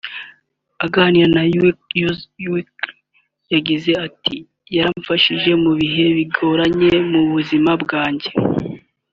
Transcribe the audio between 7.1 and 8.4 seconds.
mu buzima bwanjye